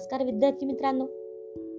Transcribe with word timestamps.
नमस्कार 0.00 0.24
विद्यार्थी 0.24 0.66
मित्रांनो. 0.66 1.06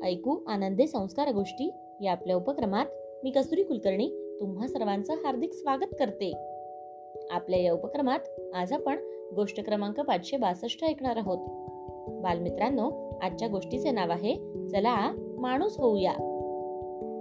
ऐकू 0.05 0.37
आनंदे 0.47 0.87
संस्कार 0.87 1.31
गोष्टी 1.33 1.71
या 2.01 2.11
आपल्या 2.11 2.35
उपक्रमात 2.35 2.85
मी 3.23 3.31
कसुरी 3.31 3.63
कुलकर्णी 3.63 4.37
तुम्हा 4.39 4.67
सर्वांचं 4.67 5.13
हार्दिक 5.13 5.53
स्वागत 5.53 5.95
करते. 5.99 6.31
आपल्या 7.31 7.59
या 7.59 7.73
उपक्रमात 7.73 8.19
आज 8.55 8.73
आपण 8.73 8.97
गोष्ट 9.35 9.65
क्रमांक 9.65 9.99
पाचशे 9.99 10.37
बासष्ट 10.37 10.83
ऐकणार 10.83 11.15
आहोत. 11.17 11.37
बालमित्रांनो 12.23 13.19
आजच्या 13.21 13.47
गोष्टीचे 13.47 13.91
नाव 13.91 14.11
आहे 14.11 14.35
चला 14.67 15.11
माणूस 15.39 15.77
होऊया. 15.77 16.13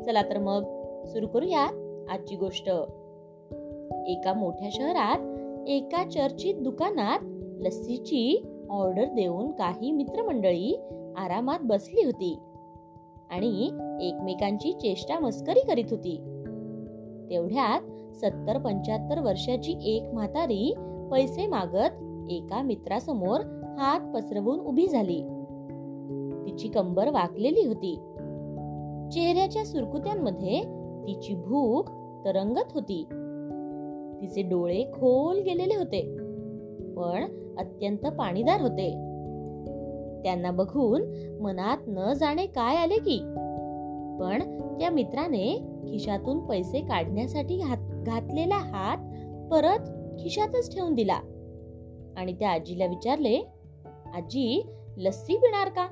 चला 0.07 0.23
तर 0.23 0.39
मग 0.39 0.62
सुरू 1.05 1.27
करूया 1.27 1.64
आजची 2.11 2.37
गोष्ट. 2.37 2.69
एका 4.07 4.32
मोठ्या 4.37 4.69
शहरात 4.73 5.19
एका 5.69 6.11
चर्चित 6.11 6.55
दुकानात 6.55 7.21
लस्सीची 7.61 8.47
ऑर्डर 8.70 9.05
देऊन 9.05 9.51
काही 9.51 9.91
मित्रमंडळी 9.92 10.80
आरामात 11.16 11.59
बसली 11.62 12.05
होती 12.05 12.38
आणि 13.30 13.65
एकमेकांची 14.01 14.73
चेष्टा 14.73 15.19
मस्करी 15.19 15.61
करीत 15.61 15.84
होती. 15.91 16.16
तेवढ्यात 17.30 17.80
सत्तर 18.16 18.59
पंच्याहत्तर 18.59 19.20
वर्षाची 19.20 19.75
एक 19.84 20.02
म्हातारी 20.14 20.75
पैसे 21.11 21.47
मागत 21.47 22.06
एका 22.30 22.62
मित्रासमोर 22.62 23.41
हात 23.78 24.14
पसरवून 24.14 24.61
उभी 24.61 24.89
झाली. 24.89 25.20
तिची 26.47 26.69
कंबर 26.69 27.11
वाकलेली 27.11 27.66
होती. 27.66 27.95
चेहऱ्याच्या 29.12 29.64
सुरकुत्यांमध्ये 29.64 30.61
तिची 31.06 31.34
भूक 31.34 31.87
तरंगत 32.25 32.73
होती. 32.75 33.05
तिचे 34.20 34.42
डोळे 34.42 34.84
खोल 34.84 35.39
गेलेले 35.39 35.77
होते. 35.77 36.16
पण 37.01 37.25
अत्यंत 37.59 38.06
पाणीदार 38.06 38.61
होते. 38.61 38.91
त्यांना 40.23 40.51
बघून 40.51 41.03
मनात 41.41 41.79
न 41.87 42.12
जाणे 42.12 42.47
काय 42.47 42.77
आले 42.77 42.97
की? 42.97 43.19
पण 44.20 44.59
त्या 44.79 44.91
मित्राने 44.91 45.59
खिशातून 45.89 46.39
पैसे 46.39 46.81
काढण्यासाठी 46.81 47.61
घातलेला 48.07 48.55
हात 48.55 48.97
परत 49.51 49.79
खिशातच 50.20 50.75
ठेवून 50.75 50.95
दिला. 50.95 51.20
आणि 52.17 52.33
त्या 52.33 52.51
आजीला 52.51 52.87
विचारले 52.87 53.41
आजी 54.14 54.67
लस्सी 54.97 55.37
पिणार 55.37 55.69
का? 55.69 55.87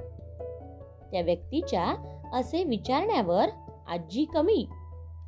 त्या 1.12 1.20
व्यक्तीच्या 1.20 1.94
असे 2.32 2.64
विचारण्यावर 2.64 3.46
आजी 3.88 4.24
कमी 4.24 4.66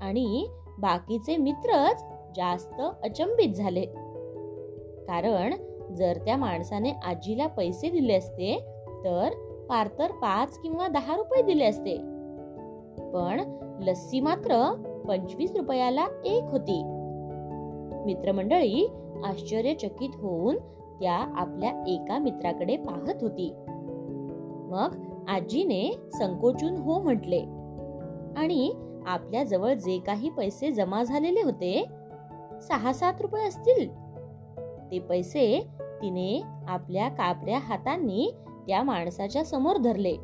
आणि 0.00 0.46
बाकीचे 0.78 1.36
मित्रच 1.36 2.04
जास्त 2.36 2.80
अचंबित 3.02 3.54
झाले. 3.54 3.84
कारण 5.08 5.54
जर 5.96 6.18
त्या 6.24 6.36
माणसाने 6.36 6.92
आजीला 7.04 7.46
पैसे 7.46 7.90
दिले 7.90 8.14
असते 8.14 8.64
तर 9.04 9.28
फार 9.68 9.88
तर 9.98 10.10
पाच 10.12 10.58
किंवा 10.58 10.88
दहा 10.88 11.16
रुपये 11.16 11.42
दिले 11.42 11.64
असते. 11.64 11.96
पण 13.12 13.58
लस्सी 13.80 14.20
मात्र 14.20 14.72
पंचवीस 15.08 15.56
रुपयाला 15.56 16.06
एक 16.24 16.42
होती. 16.42 16.82
मित्रमंडळी 18.04 18.88
आश्चर्यचकित 19.24 20.10
होऊन 20.14 20.56
त्या 21.00 21.14
आपल्या 21.14 21.84
एका 21.86 22.18
मित्राकडे 22.18 22.76
पाहत 22.76 23.22
होती. 23.22 23.54
मग 24.70 24.96
आजीने 25.28 25.92
संकोचून 26.18 26.76
हो 26.76 27.00
म्हटले 27.00 27.40
आणि 28.36 28.72
आपल्या 29.06 29.44
जवळ 29.44 29.74
जे 29.74 29.98
काही 29.98 30.30
पैसे 30.30 30.70
जमा 30.70 31.02
झालेले 31.02 31.42
होते 31.42 31.84
सहा 32.62 32.92
सात 32.92 33.14
रुपये 33.20 33.46
असतील? 33.48 34.09
ते 34.90 34.98
पैसे 34.98 35.66
तिने 36.02 36.42
आपल्या 36.68 37.08
कापऱ्या 37.08 37.58
हातांनी 37.58 38.30
त्या 38.68 38.82
माणसाच्या 38.82 39.44
समोर 39.44 39.76
धरले. 39.76 40.16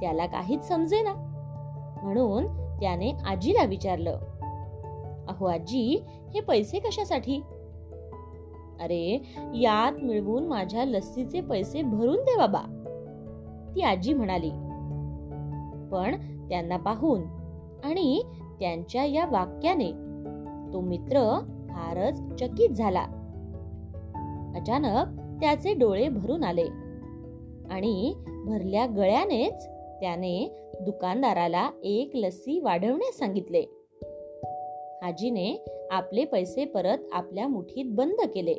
त्याला 0.00 0.26
काहीच 0.26 0.68
समजेना. 0.68 1.12
म्हणून 2.02 2.46
त्याने 2.80 3.12
आजीला 3.26 3.64
विचारलं 3.64 4.18
अहो 5.28 5.46
आजी 5.46 6.02
हे 6.06 6.40
पैसे 6.40 6.78
कशासाठी? 6.78 7.36
अरे 8.80 9.34
यात 9.54 9.92
मिळवून 10.02 10.46
माझ्या 10.46 10.84
लस्सीचे 10.84 11.40
पैसे 11.40 11.82
भरून 11.82 12.16
दे 12.16 12.36
बाबा. 12.36 12.60
ती 13.76 13.82
आजी 13.82 14.14
म्हणाली. 14.14 14.50
पण 15.92 16.14
त्यांना 16.48 16.76
पाहून 16.76 17.20
आणि 17.84 18.22
त्यांच्या 18.60 19.04
या 19.04 19.26
वाक्याने 19.26 19.92
तो 20.72 20.80
मित्र 20.80 21.38
फारच 21.70 22.42
चकित 22.42 22.70
झाला. 22.70 23.06
अचानक 24.56 25.06
त्याचे 25.40 25.74
डोळे 25.74 26.08
भरून 26.08 26.44
आले. 26.44 26.64
आणि 27.70 28.14
भरल्या 28.44 28.86
गळ्यानेच 28.86 29.66
त्याने 30.00 30.62
दुकानदाराला 30.80 31.70
एक 31.84 32.10
लस्सी 32.14 32.60
वाढवण्यास 32.60 33.18
सांगितले. 33.18 33.60
हाजीने 35.02 35.64
आपले 35.90 36.24
पैसे 36.24 36.64
परत 36.64 36.98
आपल्या 37.12 37.48
मुठीत 37.48 37.84
बंद 37.88 38.20
केले. 38.34 38.54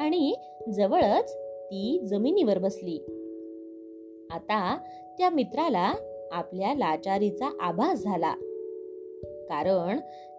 आणि 0.00 0.34
जवळच 0.72 1.36
ती 1.36 2.00
जमिनीवर 2.04 2.58
बसली. 2.58 2.96
आता 4.30 4.78
त्या 5.18 5.30
मित्राला 5.30 5.92
आपल्या 6.32 6.74
लाचारीचा 6.74 7.56
आभास 7.60 7.98
झाला. 7.98 8.34
कारण 9.48 9.98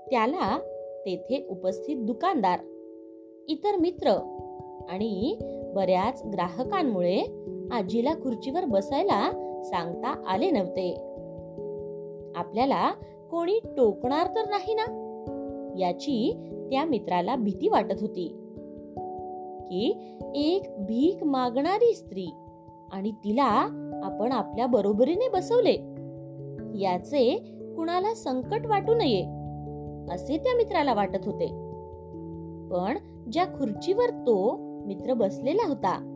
त्याला 0.09 0.59
तेथे 1.05 1.47
उपस्थित 1.49 1.97
दुकानदार 1.99 2.59
इतर 3.47 3.75
मित्र 3.75 4.35
आणि 4.89 5.37
बऱ्याच 5.75 6.23
ग्राहकांमुळे 6.33 7.23
आजीला 7.71 8.13
खुर्चीवर 8.13 8.65
बसायला 8.65 9.31
सांगता 9.63 10.23
आले 10.27 10.51
नव्हते. 10.51 10.93
आपल्याला 12.35 12.91
कोणी 13.31 13.59
टोकणार 13.77 14.27
तर 14.27 14.49
नाही 14.49 14.73
ना? 14.73 15.05
याची 15.79 16.33
त्या 16.71 16.85
मित्राला 16.85 17.35
भीती 17.35 17.69
वाटत 17.69 18.01
होती. 18.01 18.27
की 19.61 20.17
एक 20.35 20.63
भीक 20.79 21.23
मागणारी 21.23 21.93
स्त्री 21.93 22.27
आणि 22.91 23.11
तिला 23.11 23.67
आपण 24.03 24.31
आपल्या 24.31 24.65
बरोबरीने 24.65 25.29
बसवले 25.29 25.73
याचे 26.79 27.35
कुणाला 27.75 28.13
संकट 28.13 28.65
वाटू 28.65 28.93
नये 28.93 29.21
असे 30.13 30.37
त्या 30.37 30.55
मित्राला 30.55 30.93
वाटत 30.93 31.25
होते. 31.25 31.47
पण 32.71 32.97
ज्या 33.31 33.45
खुर्चीवर 33.45 34.09
तो 34.09 34.68
मित्र 34.89 35.13
बसलेला 35.13 35.67
होता. 35.67 36.15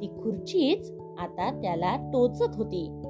ती 0.00 0.06
खुर्चीच 0.06 0.92
आता 1.18 1.60
त्याला 1.62 1.96
टोचत 1.96 2.56
होती. 2.56 3.02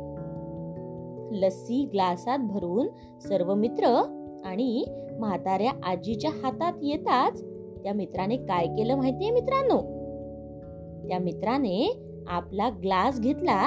लस्सी 1.32 1.84
ग्लासात 1.92 2.38
भरून 2.38 2.88
सर्व 3.20 3.54
मित्र 3.54 3.86
आणि 4.44 4.84
म्हाताऱ्या 5.18 5.72
आजीच्या 5.84 6.30
हातात 6.42 6.72
येताच 6.82 7.44
त्या 7.82 7.92
मित्राने 7.92 8.36
काय 8.36 8.66
केलं 8.66 8.96
माहितीये 8.96 9.30
मित्रांनो? 9.30 9.80
त्या 11.08 11.18
मित्राने 11.18 12.06
आपला 12.28 12.68
ग्लास 12.68 13.20
घेतला 13.20 13.60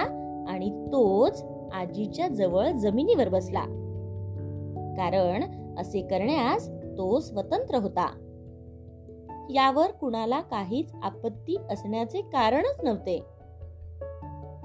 आणि 0.47 0.85
तोच 0.87 1.43
आजीच्या 1.73 2.27
जवळ 2.27 2.71
जमिनीवर 2.71 3.29
बसला. 3.29 3.63
कारण 4.97 5.43
असे 5.79 6.01
करण्यास 6.01 6.69
तो 6.69 7.19
स्वतंत्र 7.19 7.75
होता. 7.75 8.22
यावर 9.49 9.91
कुणाला 9.91 10.41
काहीच 10.41 10.93
आपत्ती 11.03 11.57
असण्याचे 11.71 12.21
कारणच 12.21 12.83
नव्हते. 12.83 13.23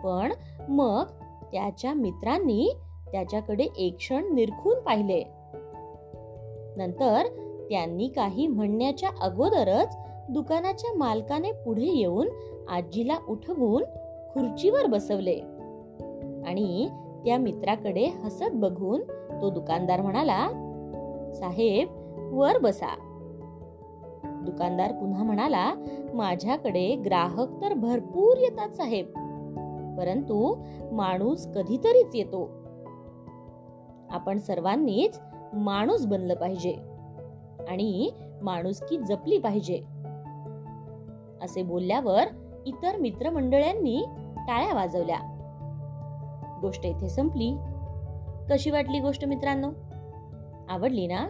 पण 0.04 0.32
मग 0.68 1.04
त्याच्या 1.52 1.94
मित्रांनी 1.94 2.74
त्याच्याकडे 3.12 3.64
एक 3.76 3.96
क्षण 3.96 4.34
निरखून 4.34 4.80
पाहिले. 4.80 5.22
नंतर 6.76 7.26
त्यांनी 7.70 8.08
काही 8.08 8.46
म्हणण्याच्या 8.46 9.10
अगोदरच 9.20 9.96
दुकानाच्या 10.30 10.98
मालकाने 10.98 11.52
पुढे 11.52 11.86
येऊन 11.86 12.28
आजीला 12.68 13.16
उठवून 13.28 13.82
खुर्चीवर 14.32 14.86
बसवले. 14.86 15.40
आणि 16.46 16.88
त्या 17.24 17.38
मित्राकडे 17.38 18.04
हसत 18.04 18.44
बघून 18.52 19.00
तो 19.42 19.50
दुकानदार 19.50 20.00
म्हणाला 20.00 20.48
साहेब 21.34 21.88
वर 22.32 22.58
बसा. 22.58 23.07
दुकानदार 24.50 24.92
पुन्हा 24.92 25.22
म्हणाला 25.22 25.74
माझ्याकडे 26.14 26.96
ग्राहक 26.96 27.62
तर 27.62 27.74
भरपूर 27.74 28.36
येतात 28.36 28.68
साहेब. 28.68 29.06
परंतु 29.98 30.56
माणूस 30.92 31.46
कधीतरीच 31.46 32.14
येतो. 32.14 32.50
आपण 34.10 34.38
सर्वांनीच 34.38 35.20
माणूस 35.52 36.06
बनलं 36.06 36.34
पाहिजे 36.34 36.76
आणि 37.68 38.10
माणुसकी 38.42 38.96
जपली 38.96 39.38
पाहिजे. 39.38 39.82
असे 41.42 41.62
बोलल्यावर 41.62 42.22
इतर 42.66 42.96
मित्रमंडळ्यांनी 42.96 44.04
टाळ्या 44.36 44.74
वाजवल्या. 44.74 45.18
गोष्ट 46.60 46.86
इथे 46.86 47.08
संपली. 47.08 47.56
कशी 48.50 48.70
वाटली 48.70 49.00
गोष्ट 49.00 49.24
मित्रांनो? 49.24 49.70
आवडली 50.68 51.06
ना? 51.06 51.28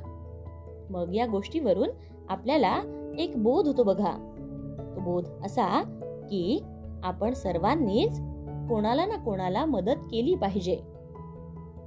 मग 0.90 1.14
या 1.14 1.26
गोष्टीवरून 1.26 1.88
आपल्याला 2.28 2.80
एक 3.18 3.42
बोध 3.42 3.66
होतो 3.66 3.82
बघा. 3.82 4.34
तो 4.96 5.00
बोध 5.00 5.28
असा 5.44 5.82
की 6.30 6.62
आपण 7.02 7.32
सर्वांनीच 7.32 8.20
कोणाला 8.68 9.06
ना 9.06 9.16
कोणाला 9.16 9.64
मदत 9.64 9.96
केली 10.10 10.34
पाहिजे. 10.34 10.80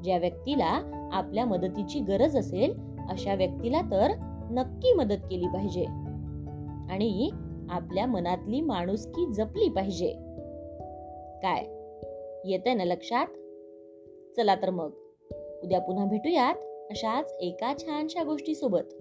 ज्या 0.03 0.17
व्यक्तीला 0.17 0.81
आपल्या 1.11 1.45
मदतीची 1.45 1.99
गरज 1.99 2.37
असेल 2.37 2.79
अशा 3.09 3.33
व्यक्तीला 3.33 3.81
तर 3.81 4.07
नक्की 4.51 4.93
मदत 4.93 5.17
केली 5.29 5.47
पाहिजे. 5.47 5.85
आणि 6.89 7.29
आपल्या 7.69 8.05
मनातली 8.05 8.61
माणुसकी 8.61 9.33
जपली 9.33 9.69
पाहिजे. 9.69 10.13
काय? 11.43 11.65
येतंय 12.45 12.73
ना 12.73 12.83
लक्षात? 12.83 13.27
चला 14.37 14.55
तर 14.55 14.69
मग. 14.69 14.91
उद्या 15.63 15.79
पुन्हा 15.79 16.05
भेटूयात 16.05 16.55
अशाच 16.89 17.33
एका 17.39 17.73
छानशा 17.79 18.23
गोष्टीसोबत. 18.23 19.00